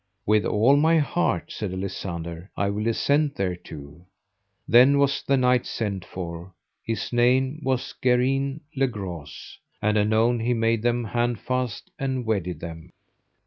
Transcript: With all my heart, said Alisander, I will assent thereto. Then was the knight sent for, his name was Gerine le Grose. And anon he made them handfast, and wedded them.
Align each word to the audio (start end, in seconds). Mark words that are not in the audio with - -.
With 0.25 0.45
all 0.47 0.77
my 0.77 0.97
heart, 0.97 1.51
said 1.51 1.71
Alisander, 1.71 2.49
I 2.57 2.71
will 2.71 2.87
assent 2.87 3.35
thereto. 3.35 4.03
Then 4.67 4.97
was 4.97 5.21
the 5.21 5.37
knight 5.37 5.67
sent 5.67 6.05
for, 6.05 6.55
his 6.81 7.13
name 7.13 7.59
was 7.61 7.93
Gerine 8.03 8.61
le 8.75 8.87
Grose. 8.87 9.59
And 9.79 9.99
anon 9.99 10.39
he 10.39 10.55
made 10.55 10.81
them 10.81 11.03
handfast, 11.03 11.91
and 11.99 12.25
wedded 12.25 12.61
them. 12.61 12.91